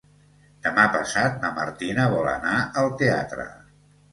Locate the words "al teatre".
2.85-3.47